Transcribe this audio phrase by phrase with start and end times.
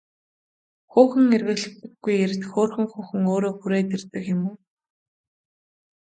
[0.91, 4.55] Хүүхэн эргүүлдэггүй эрд хөөрхөн хүүхэн өөрөө хүрээд ирдэг юм уу?